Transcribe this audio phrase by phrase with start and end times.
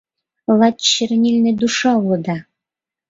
[0.59, 2.37] Лач чернильный душа улыда...